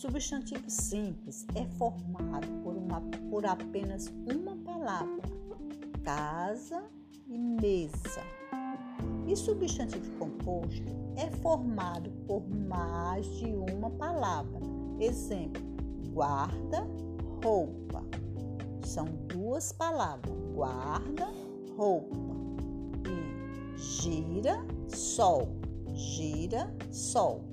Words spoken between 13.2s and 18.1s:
de uma palavra. Exemplo: guarda, roupa.